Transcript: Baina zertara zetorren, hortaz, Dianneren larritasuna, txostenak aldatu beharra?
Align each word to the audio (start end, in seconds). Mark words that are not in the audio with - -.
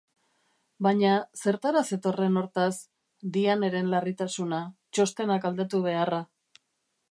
Baina 0.85 1.11
zertara 1.41 1.83
zetorren, 1.97 2.39
hortaz, 2.41 2.73
Dianneren 3.37 3.93
larritasuna, 3.95 4.63
txostenak 4.99 5.49
aldatu 5.51 5.85
beharra? 5.89 6.25